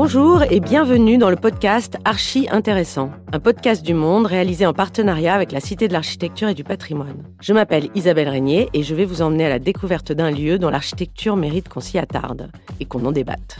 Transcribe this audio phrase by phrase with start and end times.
[0.00, 5.34] Bonjour et bienvenue dans le podcast Archi Intéressant, un podcast du monde réalisé en partenariat
[5.34, 7.24] avec la Cité de l'Architecture et du Patrimoine.
[7.40, 10.70] Je m'appelle Isabelle Régnier et je vais vous emmener à la découverte d'un lieu dont
[10.70, 13.58] l'architecture mérite qu'on s'y attarde et qu'on en débatte.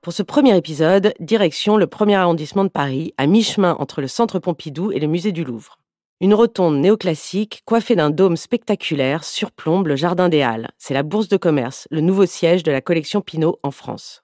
[0.00, 4.38] Pour ce premier épisode, direction le premier arrondissement de Paris, à mi-chemin entre le Centre
[4.38, 5.76] Pompidou et le Musée du Louvre.
[6.22, 10.70] Une rotonde néoclassique, coiffée d'un dôme spectaculaire, surplombe le Jardin des Halles.
[10.78, 14.22] C'est la Bourse de commerce, le nouveau siège de la collection Pinault en France.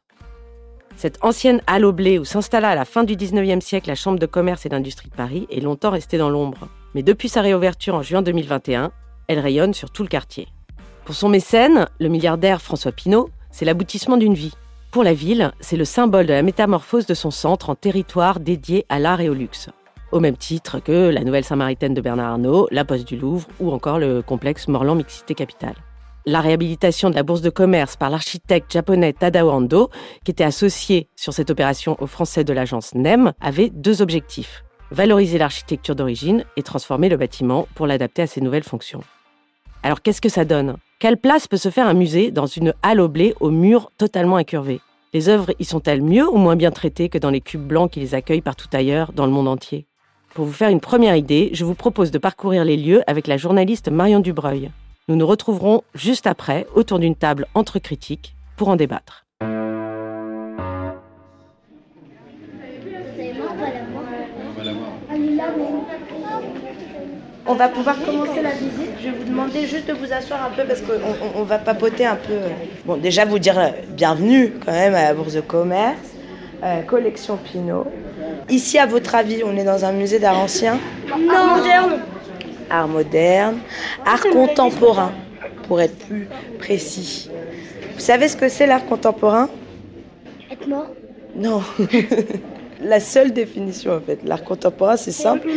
[0.97, 4.19] Cette ancienne halle au blé où s'installa à la fin du 19e siècle la Chambre
[4.19, 6.67] de commerce et d'industrie de Paris est longtemps restée dans l'ombre.
[6.95, 8.91] Mais depuis sa réouverture en juin 2021,
[9.29, 10.49] elle rayonne sur tout le quartier.
[11.05, 14.55] Pour son mécène, le milliardaire François Pinault, c'est l'aboutissement d'une vie.
[14.93, 18.87] Pour la ville, c'est le symbole de la métamorphose de son centre en territoire dédié
[18.89, 19.69] à l'art et au luxe
[20.13, 23.73] au même titre que la Nouvelle Samaritaine de Bernard Arnault, la Poste du Louvre ou
[23.73, 25.75] encore le complexe Morland Mixité Capital.
[26.25, 29.91] La réhabilitation de la bourse de commerce par l'architecte japonais Tadao Ando,
[30.25, 34.63] qui était associé sur cette opération aux Français de l'agence NEM, avait deux objectifs.
[34.93, 39.03] Valoriser l'architecture d'origine et transformer le bâtiment pour l'adapter à ses nouvelles fonctions.
[39.83, 40.77] Alors qu'est-ce que ça donne?
[41.01, 44.37] Quelle place peut se faire un musée dans une halle au blé aux murs totalement
[44.37, 44.81] incurvés?
[45.13, 48.01] Les œuvres y sont-elles mieux ou moins bien traitées que dans les cubes blancs qui
[48.01, 49.87] les accueillent partout ailleurs dans le monde entier?
[50.35, 53.37] Pour vous faire une première idée, je vous propose de parcourir les lieux avec la
[53.37, 54.71] journaliste Marion Dubreuil.
[55.09, 59.27] Nous nous retrouverons juste après autour d'une table entre critiques pour en débattre.
[67.45, 68.93] On va pouvoir commencer la visite.
[69.01, 72.15] Je vais vous demander juste de vous asseoir un peu parce qu'on va papoter un
[72.15, 72.39] peu.
[72.87, 76.12] Bon, déjà vous dire bienvenue quand même à la Bourse de Commerce,
[76.63, 77.87] euh, collection Pinot.
[78.49, 80.79] Ici, à votre avis, on est dans un musée d'art ancien?
[81.09, 81.31] Non.
[81.31, 82.01] Art moderne.
[82.71, 83.59] Art moderne,
[84.07, 85.13] art contemporain,
[85.69, 86.27] pour être plus
[86.59, 87.31] précis.
[87.95, 89.49] Vous savez ce que c'est l'art contemporain?
[90.51, 90.87] Être mort
[91.37, 91.63] Non.
[92.81, 94.21] La seule définition, en fait.
[94.25, 95.49] L'art contemporain, c'est simple.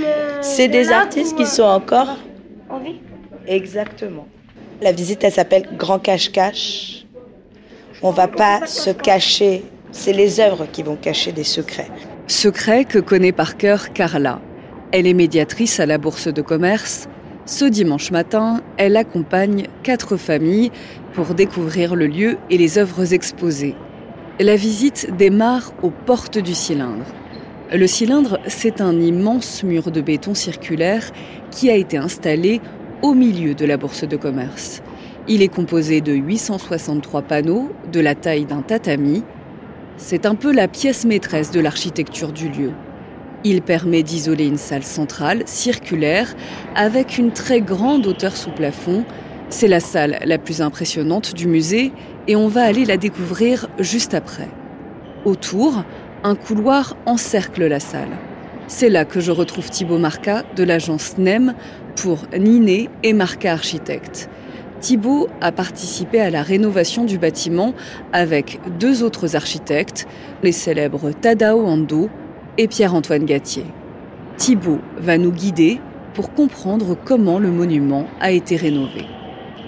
[0.41, 2.17] C'est des artistes qui sont encore
[2.69, 2.99] en vie.
[3.47, 4.27] Exactement.
[4.81, 7.05] La visite, elle s'appelle Grand Cache-Cache.
[8.01, 9.63] On va pas se cacher.
[9.97, 11.89] C'est les œuvres qui vont cacher des secrets.
[12.27, 14.41] Secret que connaît par cœur Carla.
[14.91, 17.07] Elle est médiatrice à la Bourse de commerce.
[17.45, 20.71] Ce dimanche matin, elle accompagne quatre familles
[21.13, 23.73] pour découvrir le lieu et les œuvres exposées.
[24.39, 27.05] La visite démarre aux portes du cylindre.
[27.73, 31.09] Le cylindre, c'est un immense mur de béton circulaire
[31.51, 32.59] qui a été installé
[33.01, 34.83] au milieu de la bourse de commerce.
[35.29, 39.23] Il est composé de 863 panneaux de la taille d'un tatami
[39.97, 42.71] c'est un peu la pièce maîtresse de l'architecture du lieu.
[43.43, 46.35] Il permet d'isoler une salle centrale, circulaire,
[46.75, 49.05] avec une très grande hauteur sous plafond.
[49.49, 51.93] C'est la salle la plus impressionnante du musée
[52.27, 54.49] et on va aller la découvrir juste après.
[55.25, 55.83] Autour,
[56.23, 58.17] un couloir encercle la salle.
[58.67, 61.53] C'est là que je retrouve Thibaut Marca de l'agence NEM
[61.95, 64.27] pour Niné et Marca Architecte.
[64.85, 67.73] Thibault a participé à la rénovation du bâtiment
[68.13, 70.05] avec deux autres architectes,
[70.43, 72.07] les célèbres Tadao Ando
[72.59, 73.65] et Pierre-Antoine Gatier.
[74.37, 75.79] Thibault va nous guider
[76.13, 79.07] pour comprendre comment le monument a été rénové.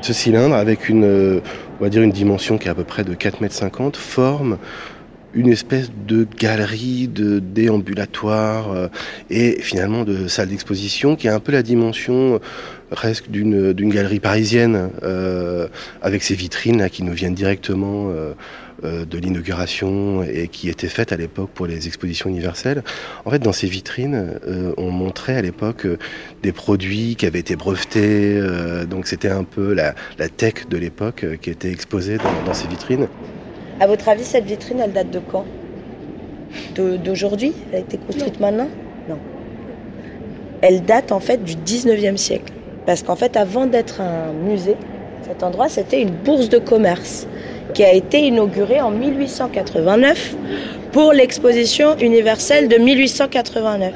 [0.01, 1.41] Ce cylindre, avec une,
[1.81, 4.57] dire une dimension qui est à peu près de 4,50 m, forme
[5.37, 8.87] une espèce de galerie, de déambulatoire euh,
[9.29, 12.39] et finalement de salle d'exposition qui a un peu la dimension euh,
[12.89, 15.67] presque d'une galerie parisienne euh,
[16.01, 18.13] avec ses vitrines qui nous viennent directement
[18.81, 22.83] de l'inauguration et qui étaient faites à l'époque pour les expositions universelles.
[23.25, 24.39] En fait, dans ces vitrines,
[24.77, 25.85] on montrait à l'époque
[26.43, 28.39] des produits qui avaient été brevetés.
[28.89, 29.93] donc c'était un peu la,
[30.29, 33.09] tech de l'époque qui était exposée dans ces vitrines.
[33.79, 35.45] À votre avis, cette vitrine, elle date de quand?
[36.75, 37.53] D'aujourd'hui?
[37.71, 38.67] Elle a été construite maintenant?
[39.07, 39.17] Non.
[40.61, 42.53] Elle date en fait du 19e siècle.
[42.87, 44.75] Parce qu'en fait, avant d'être un musée,
[45.27, 47.27] cet endroit, c'était une bourse de commerce
[47.73, 50.35] qui a été inaugurée en 1889
[50.91, 53.93] pour l'exposition universelle de 1889.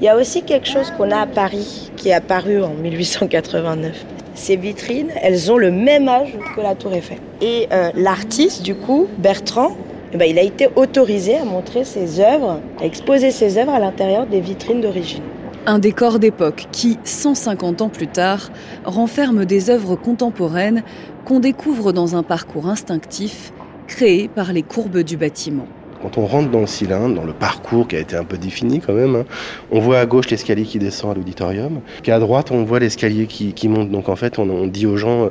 [0.00, 4.04] Il y a aussi quelque chose qu'on a à Paris qui est apparu en 1889
[4.38, 7.18] ces vitrines, elles ont le même âge que la tour Eiffel.
[7.40, 9.76] Et euh, l'artiste, du coup, Bertrand,
[10.12, 13.78] eh ben, il a été autorisé à montrer ses œuvres, à exposer ses œuvres à
[13.78, 15.22] l'intérieur des vitrines d'origine.
[15.66, 18.50] Un décor d'époque qui, 150 ans plus tard,
[18.84, 20.82] renferme des œuvres contemporaines
[21.26, 23.52] qu'on découvre dans un parcours instinctif
[23.86, 25.66] créé par les courbes du bâtiment.
[26.02, 28.80] Quand on rentre dans le cylindre, dans le parcours qui a été un peu défini
[28.80, 29.24] quand même, hein,
[29.70, 33.26] on voit à gauche l'escalier qui descend à l'auditorium, puis à droite on voit l'escalier
[33.26, 33.90] qui, monte.
[33.90, 35.30] Donc en fait on, dit aux gens,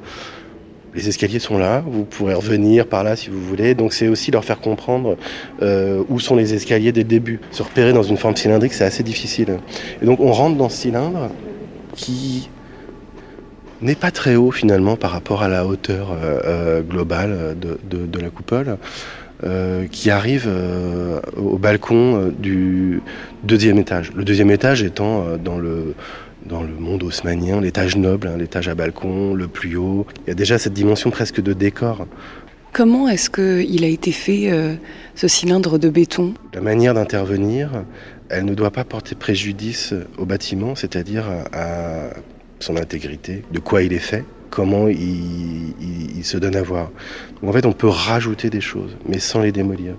[0.93, 3.75] les escaliers sont là, vous pourrez revenir par là si vous voulez.
[3.75, 5.17] Donc c'est aussi leur faire comprendre
[5.61, 7.39] euh, où sont les escaliers dès le début.
[7.51, 9.59] Se repérer dans une forme cylindrique, c'est assez difficile.
[10.01, 11.29] Et donc on rentre dans ce cylindre
[11.95, 12.49] qui
[13.81, 18.29] n'est pas très haut finalement par rapport à la hauteur euh, euh, globale de, la
[18.29, 18.77] coupole.
[19.91, 20.49] Qui arrive
[21.37, 23.01] au balcon du
[23.43, 24.11] deuxième étage.
[24.15, 25.93] Le deuxième étage étant dans le
[26.47, 30.05] dans le monde haussmanien, l'étage noble, hein, l'étage à balcon, le plus haut.
[30.25, 32.07] Il y a déjà cette dimension presque de décor.
[32.73, 34.75] Comment est-ce qu'il a été fait euh,
[35.15, 36.33] ce cylindre de béton?
[36.53, 37.83] La manière d'intervenir,
[38.29, 42.09] elle ne doit pas porter préjudice au bâtiment, c'est-à-dire à
[42.59, 46.89] son intégrité, de quoi il est fait, comment il, se donne à voir.
[47.41, 49.93] Donc en fait, on peut rajouter des choses, mais sans les démolir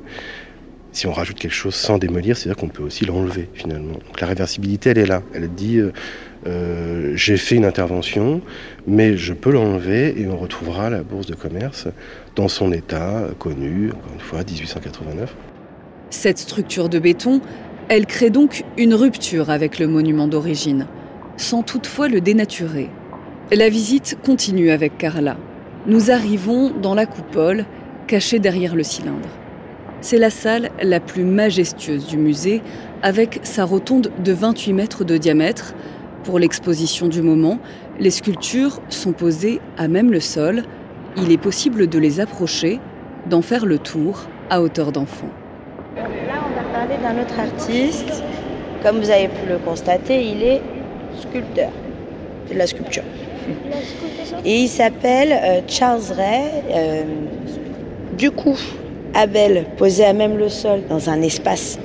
[0.93, 3.99] si on rajoute quelque chose sans démolir, c'est-à-dire qu'on peut aussi l'enlever finalement.
[4.21, 5.23] La réversibilité, elle est là.
[5.33, 5.93] Elle dit euh,
[6.47, 8.41] euh, j'ai fait une intervention,
[8.87, 11.87] mais je peux l'enlever et on retrouvera la bourse de commerce
[12.37, 15.35] dans son état connu, encore une fois, 1889.
[16.11, 17.41] Cette structure de béton,
[17.89, 20.87] elle crée donc une rupture avec le monument d'origine,
[21.37, 22.89] sans toutefois le dénaturer.
[23.51, 25.39] La visite continue avec Carla.
[25.87, 27.65] Nous arrivons dans la coupole,
[28.07, 29.31] cachée derrière le cylindre.
[30.03, 32.61] C'est la salle la plus majestueuse du musée,
[33.03, 35.75] avec sa rotonde de 28 mètres de diamètre.
[36.25, 37.59] Pour l'exposition du moment,
[37.99, 40.65] les sculptures sont posées à même le sol.
[41.17, 42.81] Il est possible de les approcher,
[43.31, 45.31] d'en faire le tour à hauteur d'enfant.
[45.97, 48.23] Là, on va parler d'un autre artiste.
[48.83, 50.61] Comme vous avez pu le constater, il est
[51.19, 51.71] sculpteur.
[52.47, 53.05] C'est de la sculpture.
[54.45, 56.43] Et il s'appelle euh, Charles Ray.
[56.71, 57.03] Euh,
[58.17, 58.59] du coup,
[59.15, 61.79] Abel posé à même le sol dans un espace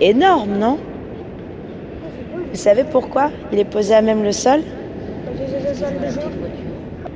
[0.00, 0.78] énorme, non?
[2.50, 4.60] Vous savez pourquoi il est posé à même le sol?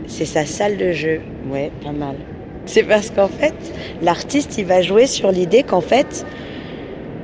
[0.06, 1.20] C'est sa salle de jeu.
[1.50, 2.16] Ouais, pas mal.
[2.66, 3.54] C'est parce qu'en fait,
[4.02, 6.24] l'artiste, il va jouer sur l'idée qu'en fait,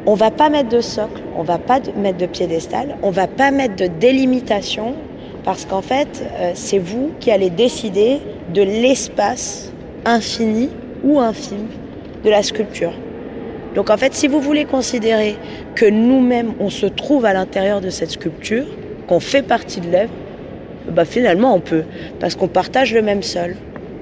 [0.07, 3.51] on va pas mettre de socle, on va pas mettre de piédestal, on va pas
[3.51, 4.95] mettre de délimitation,
[5.49, 8.19] parce qu'en fait, euh, c'est vous qui allez décider
[8.53, 9.73] de l'espace
[10.05, 10.69] infini
[11.03, 11.69] ou infime
[12.23, 12.93] de la sculpture.
[13.75, 15.37] Donc en fait, si vous voulez considérer
[15.75, 18.67] que nous-mêmes, on se trouve à l'intérieur de cette sculpture,
[19.07, 20.13] qu'on fait partie de l'œuvre,
[20.91, 21.85] bah finalement on peut,
[22.21, 23.57] parce qu'on partage le même sol.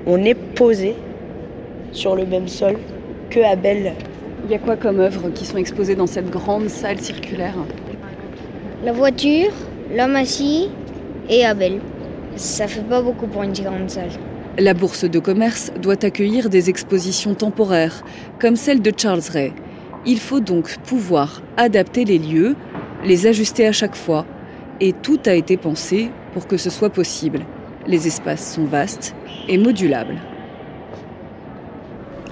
[0.04, 0.96] On est posé
[1.92, 2.74] sur le même sol
[3.30, 3.92] que Abel.
[4.46, 7.54] Il y a quoi comme œuvres qui sont exposées dans cette grande salle circulaire?
[8.84, 9.52] La voiture,
[9.96, 10.70] l'homme assis
[11.28, 11.80] et Abel.
[12.36, 14.10] Ça fait pas beaucoup pour une grande salle.
[14.58, 18.02] La bourse de commerce doit accueillir des expositions temporaires,
[18.38, 19.52] comme celle de Charles Ray.
[20.06, 22.56] Il faut donc pouvoir adapter les lieux,
[23.04, 24.24] les ajuster à chaque fois,
[24.80, 27.40] et tout a été pensé pour que ce soit possible.
[27.86, 29.14] Les espaces sont vastes
[29.48, 30.16] et modulables.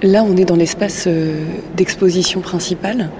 [0.02, 1.44] Là, on est dans l'espace euh,
[1.76, 3.10] d'exposition principale.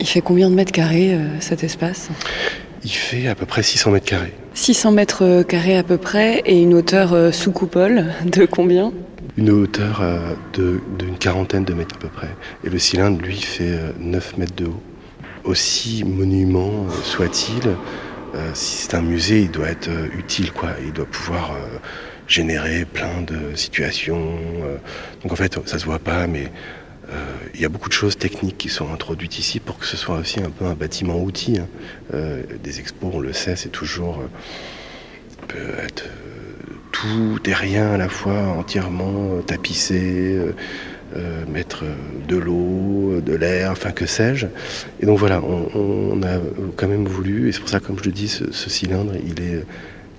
[0.00, 2.08] Il fait combien de mètres carrés euh, cet espace?
[2.82, 4.32] Il fait à peu près 600 mètres carrés.
[4.54, 8.92] 600 mètres carrés à peu près et une hauteur euh, sous coupole de combien?
[9.36, 12.30] Une hauteur euh, d'une quarantaine de mètres à peu près.
[12.64, 14.82] Et le cylindre, lui, fait 9 euh, mètres de haut.
[15.44, 17.62] Aussi monument soit-il,
[18.52, 20.68] si c'est un musée, il doit être utile, quoi.
[20.84, 21.56] Il doit pouvoir
[22.28, 24.20] générer plein de situations.
[25.22, 26.79] Donc en fait, ça se voit pas, mais euh,
[27.54, 30.16] il y a beaucoup de choses techniques qui sont introduites ici pour que ce soit
[30.18, 31.58] aussi un peu un bâtiment outil.
[31.58, 31.68] Hein.
[32.14, 34.22] Euh, des expos, on le sait, c'est toujours
[35.54, 35.86] euh,
[36.92, 40.38] tout et rien à la fois, entièrement tapissé.
[41.48, 41.82] mettre
[42.28, 44.46] de l'eau, de l'air, enfin que sais-je.
[45.00, 46.38] Et donc voilà, on, a
[46.76, 49.64] quand même voulu, et c'est pour ça, comme je le dis, ce, cylindre, il est,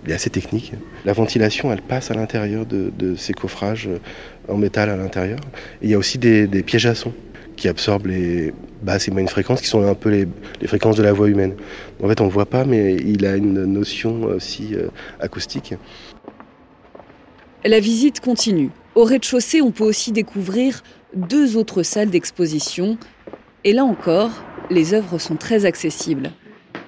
[0.05, 0.74] il est, assez technique.
[1.05, 3.89] La ventilation, elle passe à l'intérieur de, ces coffrages
[4.48, 5.39] en métal à l'intérieur.
[5.81, 7.13] il y a aussi des, pièges à son
[7.55, 11.13] qui absorbent les basses et moyennes fréquences, qui sont un peu les, fréquences de la
[11.13, 11.55] voix humaine.
[12.01, 14.88] En fait, on ne voit pas, mais il a une notion aussi euh,
[15.20, 15.75] acoustique.
[17.63, 18.72] La visite continue.
[18.96, 20.81] Au rez-de-chaussée, on peut aussi découvrir
[21.15, 22.98] deux autres salles d'exposition.
[23.63, 24.31] Et là encore,
[24.72, 26.31] les œuvres sont très accessibles.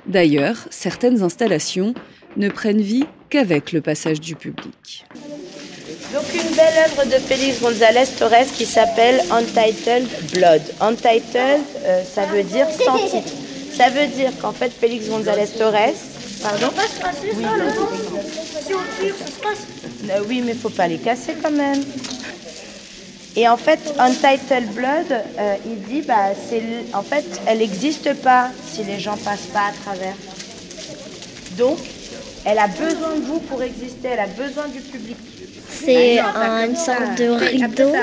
[0.08, 1.94] D'ailleurs, certaines installations
[2.38, 5.06] ne prennent vie qu'avec le passage du public.
[6.14, 10.62] Donc une belle œuvre de Félix González Torres qui s'appelle Untitled Blood.
[10.80, 13.34] Untitled, euh, ça veut dire sans titre.
[13.76, 15.94] Ça veut dire qu'en fait Félix González Torres,
[16.44, 16.70] pardon.
[17.36, 17.46] Oui,
[20.10, 21.84] euh, oui, mais il faut pas les casser quand même.
[23.36, 26.62] Et en fait, Untitled Blood, euh, il dit, bah, c'est,
[26.94, 30.14] en fait, elle n'existe pas si les gens passent pas à travers.
[31.58, 31.80] Donc,
[32.46, 35.18] elle a besoin de vous pour exister, elle a besoin du public.
[35.70, 37.94] c'est une sorte de rideau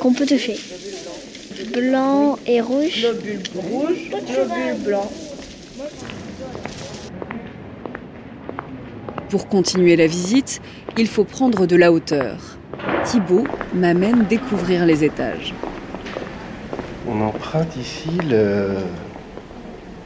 [0.00, 0.58] qu'on peut toucher.
[1.72, 3.00] Blanc et rouge.
[3.00, 5.10] Globule rouge, globule blanc.
[9.30, 10.60] Pour continuer la visite,
[10.96, 12.38] il faut prendre de la hauteur.
[13.04, 15.54] Thibaut m'amène découvrir les étages.
[17.08, 18.10] On emprunte ici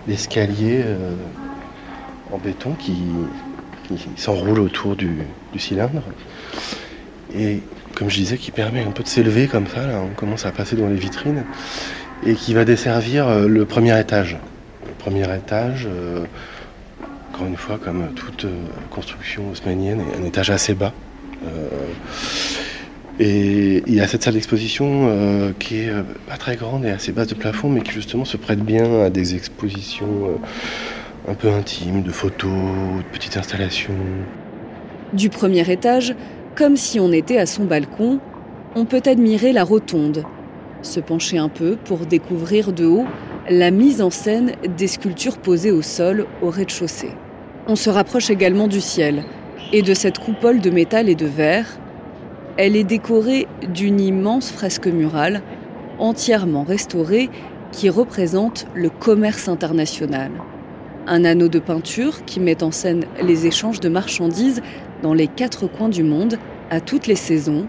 [0.06, 1.14] l'escalier euh,
[2.32, 2.94] en béton qui,
[4.16, 5.18] s'enroule autour du,
[5.56, 6.02] cylindre.
[7.34, 7.60] Et
[7.94, 10.52] comme je disais, qui permet un peu de s'élever comme ça, là, on commence à
[10.52, 11.44] passer dans les vitrines,
[12.24, 14.36] et qui va desservir euh, le premier étage.
[14.86, 16.24] Le premier étage, euh,
[17.32, 18.46] encore une fois, comme toute
[18.90, 20.92] construction haussmannienne, un étage assez bas.
[23.20, 26.90] Et il y a cette salle d'exposition euh, qui est euh, pas très grande et
[26.90, 30.36] assez basse de plafond, mais qui justement se prête bien à des expositions euh,
[31.28, 33.94] un peu intimes, de photos, de petites installations.
[35.12, 36.14] Du premier étage,
[36.56, 38.20] comme si on était à son balcon,
[38.74, 40.24] on peut admirer la rotonde,
[40.82, 43.06] se pencher un peu pour découvrir de haut
[43.48, 47.12] la mise en scène des sculptures posées au sol au rez-de-chaussée.
[47.66, 49.24] On se rapproche également du ciel
[49.72, 51.80] et de cette coupole de métal et de verre
[52.62, 55.40] elle est décorée d'une immense fresque murale,
[55.98, 57.30] entièrement restaurée,
[57.72, 60.30] qui représente le commerce international.
[61.06, 64.62] Un anneau de peinture qui met en scène les échanges de marchandises
[65.02, 66.38] dans les quatre coins du monde,
[66.70, 67.66] à toutes les saisons.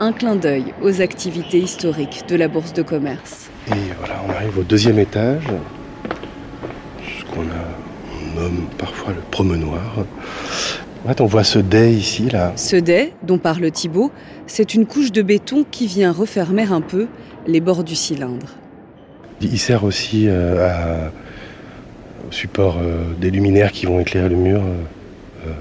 [0.00, 3.50] Un clin d'œil aux activités historiques de la Bourse de commerce.
[3.68, 5.42] Et voilà, on arrive au deuxième étage,
[7.02, 7.42] ce qu'on
[8.40, 10.04] nomme parfois le promenoir.
[11.04, 12.52] En fait, on voit ce dais ici, là.
[12.56, 14.12] Ce dais, dont parle Thibault,
[14.46, 17.06] c'est une couche de béton qui vient refermer un peu
[17.46, 18.48] les bords du cylindre.
[19.40, 21.12] Il sert aussi euh, à,
[22.30, 25.52] support euh, des luminaires qui vont éclairer le mur euh,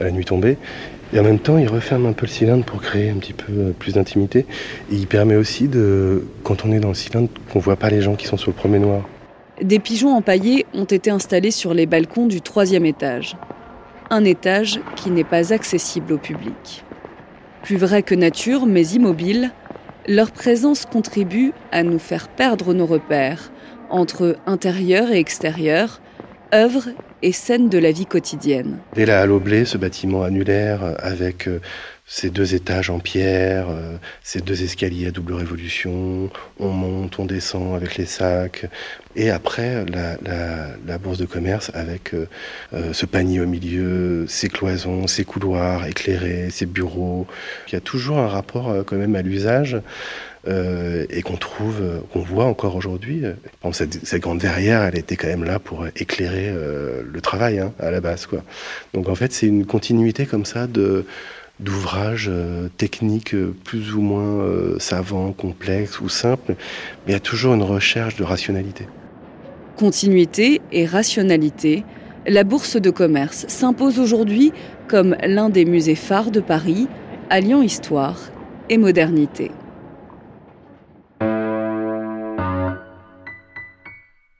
[0.00, 0.56] à la nuit tombée.
[1.12, 3.72] Et en même temps, il referme un peu le cylindre pour créer un petit peu
[3.78, 4.46] plus d'intimité.
[4.90, 7.90] Et il permet aussi, de, quand on est dans le cylindre, qu'on ne voit pas
[7.90, 9.08] les gens qui sont sur le premier noir.
[9.62, 13.36] Des pigeons empaillés ont été installés sur les balcons du troisième étage
[14.10, 16.84] un étage qui n'est pas accessible au public.
[17.62, 19.50] Plus vrai que nature, mais immobile,
[20.06, 23.50] leur présence contribue à nous faire perdre nos repères
[23.94, 26.00] entre intérieur et extérieur,
[26.52, 26.88] œuvre
[27.22, 28.78] et scène de la vie quotidienne.
[28.94, 31.60] Dès la Halle ce bâtiment annulaire avec euh,
[32.06, 37.24] ces deux étages en pierre, euh, ces deux escaliers à double révolution, on monte, on
[37.24, 38.66] descend avec les sacs,
[39.16, 42.28] et après la, bourse de commerce avec euh,
[42.74, 47.26] euh, ce panier au milieu, ces cloisons, ces couloirs éclairés, ces bureaux.
[47.68, 49.78] Il y a toujours un rapport quand même à l'usage.
[50.46, 51.80] et qu'on trouve,
[52.12, 53.22] qu'on voit encore aujourd'hui.
[53.72, 57.90] cette, cette, grande verrière, elle était quand même là pour éclairer le travail hein, à
[57.90, 58.26] la base.
[58.26, 58.42] Quoi.
[58.92, 61.06] Donc en fait, c'est une continuité comme ça de,
[61.60, 66.56] d'ouvrages euh, techniques euh, plus ou moins euh, savants, complexes ou simples,
[67.06, 68.86] mais il y a toujours une recherche de rationalité.
[69.76, 71.84] Continuité et rationalité,
[72.26, 74.52] la Bourse de commerce s'impose aujourd'hui
[74.88, 76.88] comme l'un des musées phares de Paris,
[77.30, 78.18] alliant histoire
[78.68, 79.50] et modernité.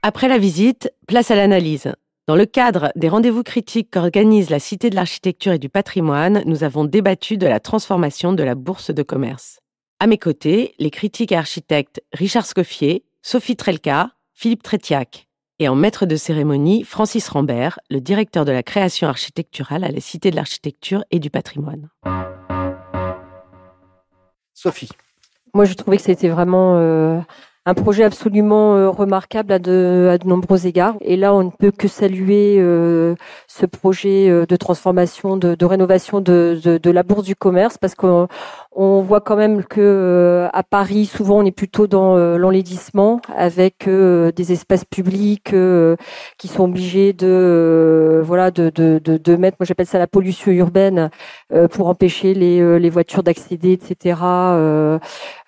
[0.03, 1.93] Après la visite, place à l'analyse.
[2.27, 6.65] Dans le cadre des rendez-vous critiques qu'organise la Cité de l'Architecture et du Patrimoine, nous
[6.65, 9.61] avons débattu de la transformation de la bourse de commerce.
[10.01, 15.29] À mes côtés, les critiques et architectes Richard Scoffier, Sophie Trelka, Philippe Trétiac.
[15.59, 20.01] Et en maître de cérémonie, Francis Rambert, le directeur de la création architecturale à la
[20.01, 21.91] Cité de l'Architecture et du Patrimoine.
[24.55, 24.89] Sophie.
[25.53, 27.21] Moi, je trouvais que c'était vraiment euh,
[27.67, 30.97] un projet absolument euh, remarquable à de, à de nombreux égards.
[31.01, 33.15] Et là, on ne peut que saluer euh,
[33.49, 37.95] ce projet euh, de transformation, de, rénovation de, de, de, la bourse du commerce, parce
[37.95, 38.29] qu'on
[38.75, 44.53] on voit quand même que à Paris, souvent, on est plutôt dans l'enlaidissement, avec des
[44.53, 45.55] espaces publics
[46.39, 51.11] qui sont obligés de, voilà, de, de, de, mettre, moi j'appelle ça la pollution urbaine,
[51.73, 54.17] pour empêcher les, les voitures d'accéder, etc.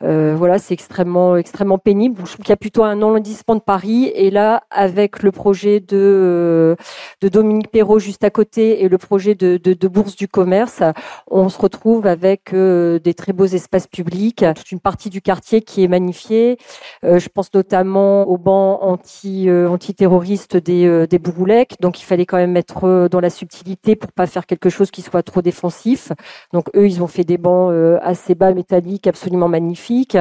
[0.01, 4.11] voilà, c'est extrêmement, extrêmement pénible je trouve qu'il y a plutôt un enlendissement de Paris.
[4.15, 6.77] Et là, avec le projet de, euh,
[7.21, 10.83] de Dominique Perrault juste à côté et le projet de, de, Bourse du commerce,
[11.31, 15.63] on se retrouve avec euh, des très beaux espaces publics, toute une partie du quartier
[15.63, 16.59] qui est magnifiée.
[17.03, 21.77] je pense notamment au banc anti antiterroriste des des Bouroulèques.
[21.81, 25.03] Donc il fallait quand même être dans la subtilité pour pas faire quelque chose qui
[25.03, 26.13] soit trop défensif.
[26.53, 30.19] Donc eux, ils ont fait des bancs assez bas métalliques, absolument magnifiques.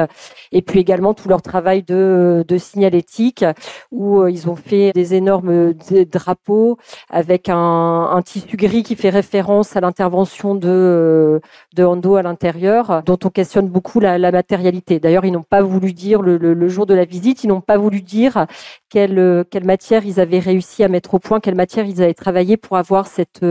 [0.51, 3.45] Et puis également tout leur travail de de signalétique
[3.91, 5.73] où ils ont fait des énormes
[6.11, 6.77] drapeaux
[7.09, 11.41] avec un, un tissu gris qui fait référence à l'intervention de,
[11.75, 14.99] de Ando à l'intérieur, dont on questionne beaucoup la, matérialité.
[14.99, 18.01] D'ailleurs, ils n'ont pas voulu dire le, jour de la visite, ils n'ont pas voulu
[18.01, 18.45] dire
[18.89, 22.77] quelle, matière ils avaient réussi à mettre au point, quelle matière ils avaient travaillé pour
[22.77, 23.45] avoir cette,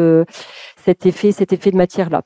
[0.84, 2.22] cet effet, cet effet de matière là.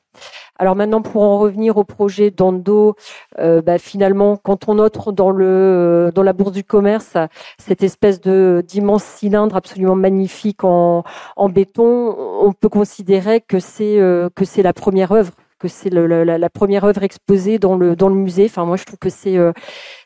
[0.57, 2.95] Alors maintenant, pour en revenir au projet d'Ando,
[3.39, 7.15] euh, bah, finalement, quand on entre dans le dans la bourse du commerce
[7.57, 11.03] cette espèce d'immense cylindre absolument magnifique en,
[11.49, 13.43] béton, on peut considérer
[13.81, 18.09] euh, que c'est la première œuvre que c'est la, première œuvre exposée dans le dans
[18.09, 18.45] le musée.
[18.45, 19.51] Enfin, moi, je trouve que c'est euh,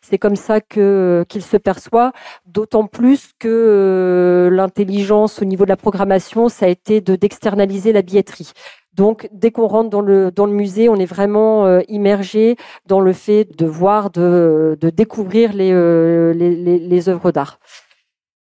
[0.01, 2.11] c'est comme ça que qu'il se perçoit.
[2.45, 8.01] D'autant plus que l'intelligence au niveau de la programmation, ça a été de d'externaliser la
[8.01, 8.51] billetterie.
[8.95, 12.99] Donc, dès qu'on rentre dans le, dans le musée, on est vraiment euh, immergé dans
[12.99, 17.59] le fait de voir, de, de découvrir euh, les, les œuvres d'art.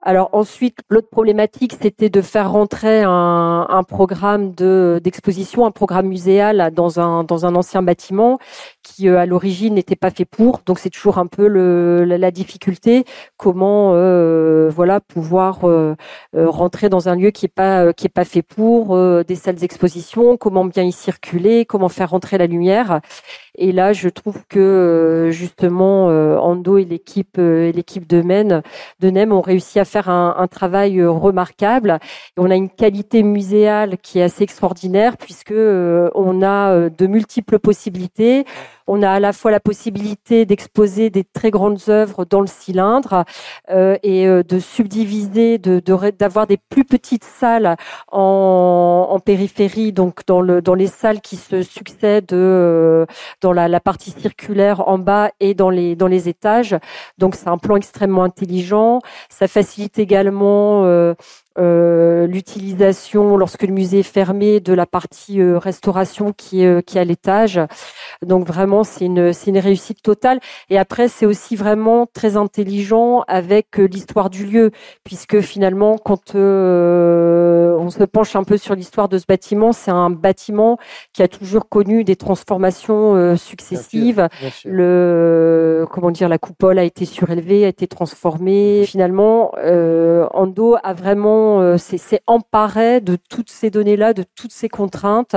[0.01, 6.71] Alors ensuite, l'autre problématique, c'était de faire rentrer un, programme de d'exposition, un programme muséal
[6.73, 8.39] dans un dans un ancien bâtiment
[8.81, 10.61] qui euh, à l'origine n'était pas fait pour.
[10.65, 13.03] Donc c'est toujours un peu la, difficulté,
[13.35, 15.95] comment euh, voilà pouvoir euh,
[16.33, 20.37] rentrer dans un lieu qui est pas qui est pas fait pour des salles d'exposition,
[20.37, 23.01] comment bien y circuler, comment faire rentrer la lumière?
[23.55, 28.61] Et là, je trouve que justement Ando et l'équipe et l'équipe de Men
[28.99, 31.99] de Nem ont réussi à faire un, travail euh, remarquable.
[32.37, 37.07] On a une qualité muséale qui est assez extraordinaire puisque euh, on a euh, de
[37.07, 38.45] multiples possibilités.
[38.91, 43.23] On a à la fois la possibilité d'exposer des très grandes œuvres dans le cylindre
[43.69, 45.79] euh, et de subdiviser, de
[46.17, 47.75] d'avoir des plus petites salles
[48.11, 53.05] en, en, périphérie, donc dans le dans les salles qui se succèdent euh,
[53.41, 56.75] dans la, la, partie circulaire en bas et dans les dans les étages.
[57.19, 59.01] Donc c'est un plan extrêmement intelligent.
[59.29, 61.13] Ça facilite également euh,
[61.59, 66.81] euh, l'utilisation lorsque le musée est fermé de la partie euh, restauration qui est euh,
[66.81, 67.59] qui est à l'étage.
[68.25, 73.23] Donc vraiment c'est une c'est une réussite totale et après c'est aussi vraiment très intelligent
[73.27, 74.71] avec l'histoire du lieu
[75.03, 80.09] puisque finalement quand on se penche un peu sur l'histoire de ce bâtiment, c'est un
[80.09, 80.77] bâtiment
[81.13, 84.27] qui a toujours connu des transformations successives.
[84.65, 88.85] Le comment dire la coupole a été surélevée, a été transformée.
[88.85, 89.51] Finalement
[90.33, 95.35] Ando a vraiment euh, s'est emparé de toutes ces données-là, de toutes ces contraintes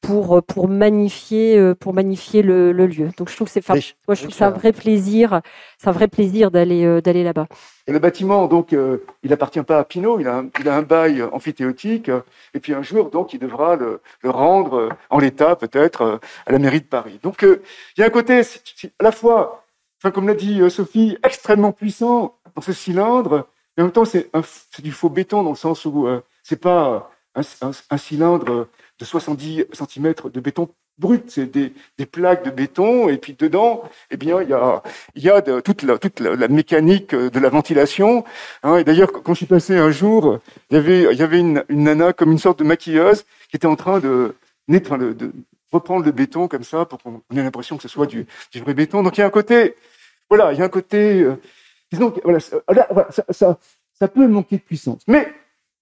[0.00, 3.08] pour pour magnifier euh, pour magnifier le, lieu.
[3.16, 5.40] Donc je trouve que c'est moi je trouve c'est un vrai plaisir,
[5.78, 7.46] c'est un vrai plaisir d'aller euh, d'aller là-bas.
[7.86, 8.76] Et le bâtiment donc
[9.22, 12.10] il appartient pas à Pinot, il a un, il a un bail amphithéotique
[12.52, 16.58] et puis un jour donc il devra le, le rendre en l'état peut-être à la
[16.58, 17.18] mairie de Paris.
[17.22, 19.64] Donc il y a un côté à la fois
[19.98, 24.30] enfin comme l'a dit Sophie extrêmement puissant dans ce cylindre mais en même temps, c'est
[24.82, 29.04] du faux béton dans le sens où euh, c'est pas un, un, un, cylindre de
[29.04, 34.16] 70 cm de béton brut, c'est des, des, plaques de béton et puis dedans, eh
[34.16, 34.82] bien, il y a,
[35.14, 38.24] y a de, toute, la, toute la, mécanique de la ventilation.
[38.62, 41.64] Hein, et d'ailleurs, quand je suis passé un jour, il y avait, y avait une,
[41.68, 44.34] une nana comme une sorte de maquilleuse qui était en train de,
[44.68, 45.32] de, de
[45.70, 48.74] reprendre le béton comme ça pour qu'on ait l'impression que ce soit du, du, vrai
[48.74, 49.02] béton.
[49.02, 49.74] Donc il y a un côté,
[50.30, 51.36] voilà, il y a un côté euh,
[51.92, 53.58] Disons voilà, ça, ça,
[53.92, 55.02] ça, peut manquer de puissance.
[55.06, 55.32] Mais,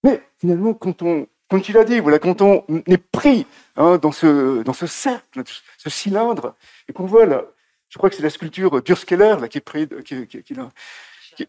[0.03, 4.11] mais finalement, quand on, comme tu l'as dit, voilà, quand on est pris hein, dans
[4.11, 5.43] ce dans ce cercle,
[5.77, 6.55] ce cylindre,
[6.87, 7.45] et qu'on voit là,
[7.89, 10.53] je crois que c'est la sculpture d'Urskeller là qui est pris, qui, qui, qui,
[11.35, 11.47] qui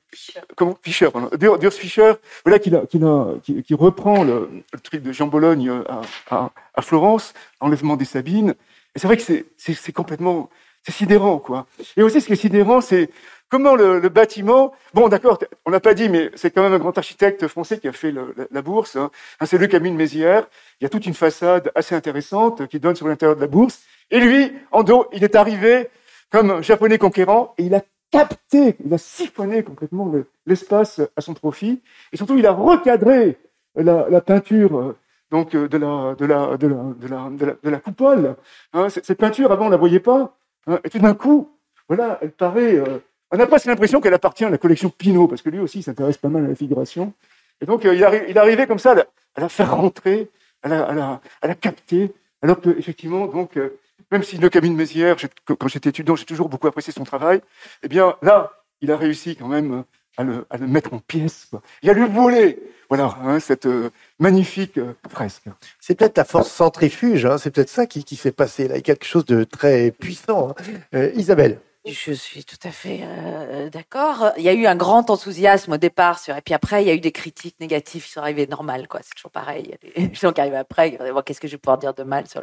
[0.57, 2.15] comment Fischer, Durs Fischer,
[2.45, 3.01] voilà qui, qui,
[3.43, 8.05] qui, qui reprend le, le, truc de Jean Bologne à, à, à Florence, l'enlèvement des
[8.05, 8.55] Sabines.
[8.95, 10.49] Et c'est vrai que c'est complètement,
[10.87, 11.67] c'est sidérant quoi.
[11.97, 13.11] Et aussi ce qui est sidérant, c'est
[13.49, 16.99] Comment le, bâtiment Bon, d'accord, on n'a pas dit, mais c'est quand même un grand
[16.99, 18.13] architecte français qui a fait
[18.51, 18.97] la, bourse.
[18.97, 19.11] Hein.
[19.45, 20.49] C'est Luc Camille Mézières.
[20.81, 23.83] Il y a toute une façade assez intéressante qui donne sur l'intérieur de la bourse.
[24.11, 25.89] Et lui, en dos, il est arrivé
[26.31, 30.13] comme japonais conquérant et il a capté, il a siphonné complètement
[30.45, 31.83] l'espace à son profit.
[32.13, 33.39] Et surtout, il a recadré
[33.77, 34.97] la, peinture
[35.31, 38.35] donc de la coupole.
[38.73, 40.37] Hein, cette peinture avant on la voyait pas.
[40.67, 41.51] Hein, et tout d'un coup,
[41.89, 42.99] voilà, elle paraît euh,
[43.33, 46.17] on a presque l'impression qu'elle appartient à la collection Pinot, parce que lui aussi s'intéresse
[46.17, 47.13] pas mal à la figuration.
[47.61, 48.95] Et donc, euh, il, arri il arrivait comme ça
[49.35, 50.31] à la, faire rentrer,
[50.63, 53.79] à la, capter, alors que effectivement, donc, euh,
[54.13, 57.41] même si le Camille Mézières, quand j'étais étudiant, j'ai toujours beaucoup apprécié son travail,
[57.83, 59.85] eh bien là, il a réussi quand même
[60.17, 61.47] à le, mettre en pièces.
[61.51, 61.63] Quoi.
[61.83, 65.45] Et à lui voler voilà, hein, cette euh, magnifique euh, fresque.
[65.81, 69.25] C'est peut-être la force centrifuge, hein, c'est peut-être ça qui, fait passer là, quelque chose
[69.25, 70.51] de très puissant.
[70.51, 70.63] Hein.
[70.95, 74.33] Euh, Isabelle je suis tout à fait euh, d'accord.
[74.37, 76.91] Il y a eu un grand enthousiasme au départ sur, et puis après il y
[76.91, 79.01] a eu des critiques négatives qui sont arrivées normal quoi.
[79.03, 79.65] C'est toujours pareil.
[79.65, 82.03] Il y a des gens qui arrivent après, qu'est-ce que je vais pouvoir dire de
[82.03, 82.43] mal sur.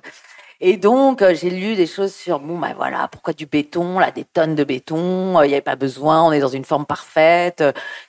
[0.62, 4.12] Et donc euh, j'ai lu des choses sur bon ben voilà pourquoi du béton là
[4.12, 6.86] des tonnes de béton euh, il n'y avait pas besoin on est dans une forme
[6.86, 7.64] parfaite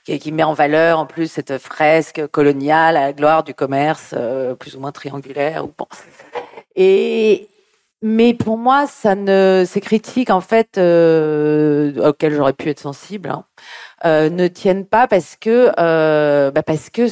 [0.05, 4.15] qui, qui, met en valeur en plus cette fresque coloniale à la gloire du commerce
[4.59, 5.87] plus ou moins triangulaire ou bon
[6.75, 7.49] et
[8.07, 13.29] mais pour moi, ça ne, ces critiques en fait euh, auxquelles j'aurais pu être sensible
[13.29, 13.45] hein,
[14.05, 17.07] euh, ne tiennent pas parce que euh, bah parce que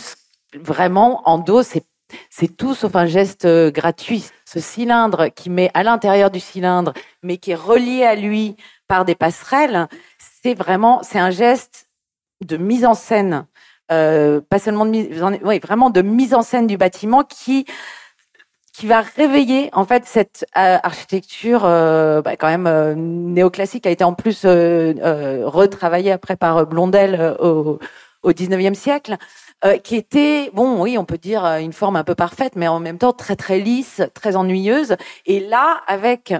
[0.55, 1.83] vraiment en dos c'est
[2.29, 4.29] c'est tout sauf un geste gratuit.
[4.45, 8.55] Ce cylindre qui met à l'intérieur du cylindre, mais qui est relié à lui
[8.87, 9.87] par des passerelles,
[10.43, 11.87] c'est vraiment c'est un geste
[12.45, 13.47] de mise en scène,
[13.87, 17.65] pas seulement de mise, oui, vraiment de mise en scène du bâtiment qui
[18.73, 23.91] qui va réveiller en fait cette euh, architecture euh, bah, quand même euh, néoclassique a
[23.91, 27.79] été en plus retravaillée après par Blondel au,
[28.23, 29.17] au 19e siècle
[29.83, 32.97] qui était bon oui on peut dire une forme un peu parfaite mais en même
[32.97, 34.97] temps très très lisse très ennuyeuse.
[35.25, 36.33] Et là avec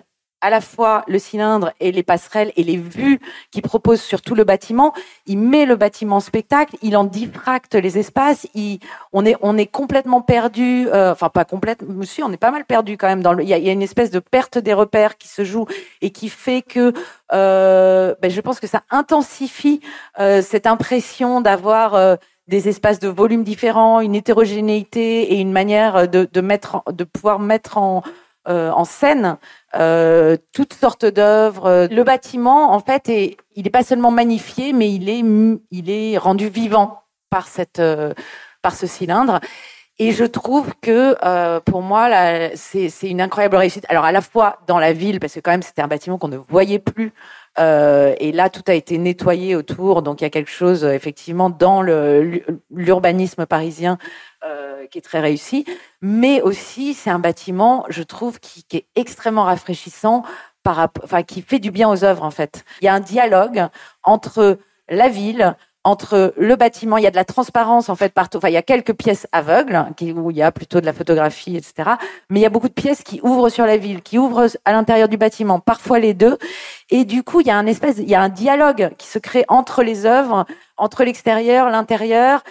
[0.44, 4.36] à la fois le cylindre et les passerelles et les vues qu'il propose sur tout
[4.36, 4.94] le bâtiment.
[5.26, 8.46] Il met le bâtiment en spectacle, il en diffracte les espaces.
[9.14, 13.08] On est complètement perdu, euh, enfin pas complètement, monsieur, on est pas mal perdu quand
[13.08, 13.24] même.
[13.42, 15.66] Il y a, une espèce de perte des repères qui se joue
[16.02, 16.92] et qui fait que
[17.32, 19.80] euh, ben, je pense que ça intensifie
[20.20, 22.18] euh, cette impression d'avoir
[22.50, 27.78] des espaces de volume différents, une hétérogénéité et une manière de, mettre, de pouvoir mettre
[27.78, 28.04] en
[28.84, 29.38] scène
[29.76, 31.88] euh, toutes sortes d'œuvres.
[31.90, 35.24] Le bâtiment, en fait, est, il n'est pas seulement magnifié, mais il est,
[35.72, 38.14] il est rendu vivant par cette, euh,
[38.62, 39.40] par ce cylindre.
[40.00, 42.10] Et je trouve que euh, pour moi,
[42.56, 43.86] c'est une incroyable réussite.
[43.90, 46.30] Alors à la fois dans la ville, parce que quand même c'était un bâtiment qu'on
[46.30, 47.14] ne voyait plus,
[47.60, 51.52] euh, et là tout a été nettoyé autour, donc il y a quelque chose effectivement
[51.52, 51.84] dans
[52.72, 54.00] l'urbanisme parisien
[54.46, 55.66] euh, qui est très réussi,
[56.02, 60.24] mais aussi c'est un bâtiment, je trouve, qui, est extrêmement rafraîchissant,
[61.28, 62.66] qui fait du bien aux œuvres en fait.
[62.82, 63.68] Il y a un dialogue
[64.04, 64.58] entre
[64.90, 68.38] la ville, entre le bâtiment, il y a de la transparence en fait partout.
[68.38, 70.94] Enfin, il y a quelques pièces aveugles qui, où il y a plutôt de la
[70.94, 71.92] photographie, etc.
[72.30, 74.72] Mais il y a beaucoup de pièces qui ouvrent sur la ville, qui ouvrent à
[74.72, 76.38] l'intérieur du bâtiment, parfois les deux.
[76.90, 79.44] Et du coup, il y a un il y a un dialogue qui se crée
[79.50, 80.46] entre les œuvres,
[80.78, 82.44] entre l'extérieur, l'intérieur.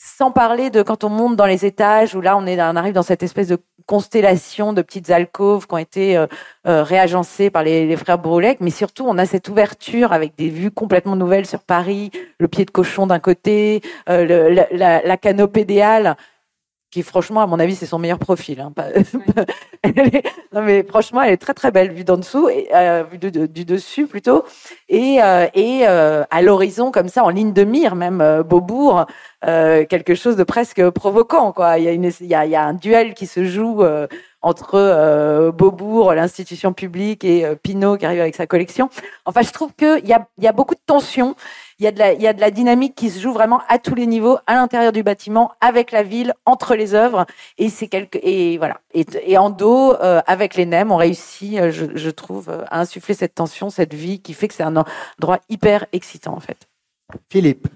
[0.00, 2.94] Sans parler de quand on monte dans les étages, où là on, est, on arrive
[2.94, 6.28] dans cette espèce de constellation de petites alcôves qui ont été euh,
[6.68, 10.70] euh, réagencées par les, frères Broulec, mais surtout on a cette ouverture avec des vues
[10.70, 15.64] complètement nouvelles sur Paris, le pied de cochon d'un côté, euh, la, la, la canopée
[15.64, 15.82] des
[16.90, 18.60] qui franchement, à mon avis, c'est son meilleur profil.
[18.60, 18.72] Hein.
[20.52, 23.64] non mais franchement, elle est très très belle vue d'en dessous et euh, vue du
[23.64, 24.44] dessus plutôt,
[24.88, 29.06] et, euh, et euh, à l'horizon comme ça, en ligne de mire, même Beaubourg,
[29.42, 31.52] quelque chose de presque provoquant.
[31.52, 31.78] Quoi.
[31.78, 33.84] Il y a, une, il y a, il y a un duel qui se joue
[34.40, 38.88] entre Beaubourg, l'institution publique, et Pinault qui arrive avec sa collection.
[39.26, 41.36] Enfin, je trouve qu'il y a, il y a beaucoup de tensions
[41.78, 43.60] il y a de la, il y a de la dynamique qui se joue vraiment
[43.68, 47.26] à tous les niveaux, à l'intérieur du bâtiment, avec la ville, entre les œuvres.
[47.56, 48.80] Et c'est quelque, et voilà.
[48.94, 52.64] Et, et en dos, euh, avec les NEM, on réussit, euh, je, je, trouve, euh,
[52.68, 56.40] à insuffler cette tension, cette vie qui fait que c'est un endroit hyper excitant, en
[56.40, 56.68] fait.
[57.30, 57.68] Philippe.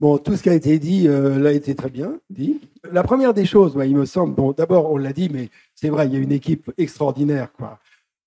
[0.00, 2.58] Bon, tout ce qui a été dit euh, l'a été très bien dit.
[2.90, 5.90] La première des choses, ouais, il me semble, bon, d'abord, on l'a dit, mais c'est
[5.90, 7.78] vrai, il y a une équipe extraordinaire, quoi.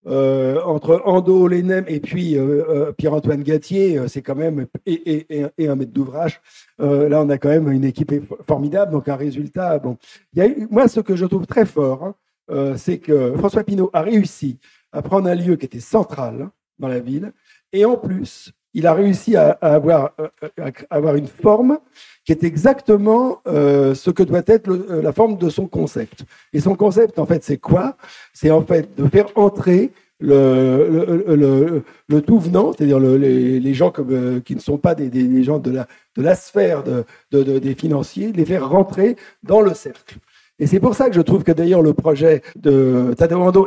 [0.05, 5.45] Euh, entre Ando, Lenem et puis euh, euh, Pierre-Antoine Gatier, c'est quand même et, et,
[5.57, 6.41] et un maître d'ouvrage.
[6.77, 8.11] là, on a quand même une équipe
[8.45, 9.79] formidable, donc un résultat.
[9.79, 9.97] Bon,
[10.33, 12.15] il y a eu, moi, ce que je trouve très fort,
[12.49, 14.59] hein, c'est que François Pinault a réussi
[14.91, 17.31] à prendre un lieu qui était central hein, dans la ville,
[17.71, 20.11] et en plus, il a réussi à, à avoir,
[20.57, 21.79] à avoir une forme
[22.25, 26.23] qui est exactement euh, ce que doit être la forme de son concept.
[26.53, 27.97] Et son concept, en fait, c'est quoi?
[28.33, 31.83] C'est en fait de faire entrer le,
[32.25, 36.83] tout venant, c'est-à-dire les, gens euh, qui ne sont pas des, gens de la, sphère
[36.83, 40.17] de, de, de, des financiers, les faire rentrer dans le cercle.
[40.59, 43.15] Et c'est pour ça que je trouve que d'ailleurs le projet de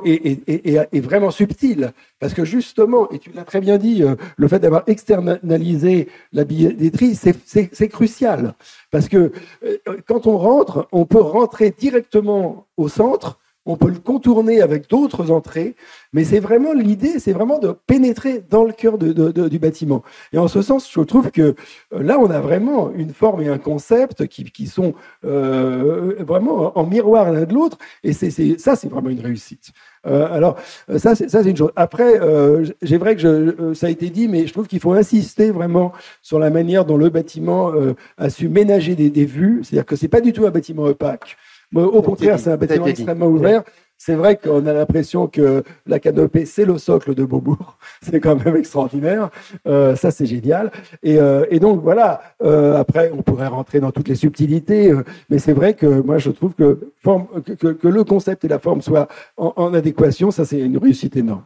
[0.05, 4.14] est, est, est, vraiment subtil, parce que justement, et tu l'as très bien dit, euh,
[4.37, 8.55] le fait d'avoir externalisé la billetterie, c'est crucial,
[8.92, 9.33] parce que
[9.64, 14.88] euh, quand on rentre, on peut rentrer directement au centre on peut le contourner avec
[14.88, 15.74] d'autres entrées,
[16.12, 20.02] mais c'est vraiment l'idée, c'est vraiment de pénétrer dans le cœur du bâtiment.
[20.33, 21.55] Et en ce sens, je trouve que
[21.92, 26.87] euh, là, on a vraiment une forme et un concept qui, sont euh, vraiment en
[26.87, 29.72] miroir l'un de l'autre, et ça, c'est vraiment une réussite.
[30.07, 30.57] Euh, alors,
[30.98, 31.72] ça, c'est une chose.
[31.74, 35.50] Après, euh, j'ai vrai que ça a été dit, mais je trouve qu'il faut insister
[35.50, 37.72] vraiment sur la manière dont le bâtiment
[38.16, 39.62] a su ménager des, des vues.
[39.64, 41.37] C'est-à-dire que c'est pas du tout un bâtiment opaque.
[41.74, 43.62] Au contraire, c'est un bâtiment extrêmement ouvert.
[43.98, 47.79] C'est vrai qu'on a l'impression que la canopée, c'est le socle de Beaubourg.
[48.02, 49.31] C'est quand même extraordinaire.
[49.66, 50.70] Euh, ça, c'est génial.
[51.02, 52.20] Et, euh, et, donc, voilà.
[52.42, 54.90] Euh, après, on pourrait rentrer dans toutes les subtilités.
[54.90, 58.48] Euh, mais c'est vrai que moi, je trouve que, forme, que, que, le concept et
[58.48, 60.31] la forme soient en, en adéquation.
[60.31, 61.44] Ça, c'est une réussite énorme.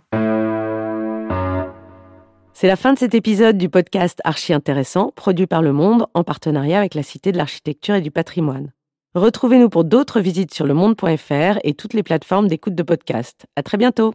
[2.52, 6.24] C'est la fin de cet épisode du podcast Archi Intéressant, produit par Le Monde en
[6.24, 8.72] partenariat avec la Cité de l'Architecture et du Patrimoine.
[9.16, 13.46] Retrouvez-nous pour d'autres visites sur le monde.fr et toutes les plateformes d'écoute de podcast.
[13.57, 14.14] À très bientôt!